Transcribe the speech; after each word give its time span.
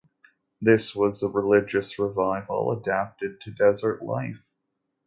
This 0.59 0.95
was 0.95 1.21
a 1.21 1.27
religious 1.29 1.99
revival 1.99 2.71
adapted 2.71 3.39
to 3.41 3.51
desert 3.51 4.01
life. 4.01 4.43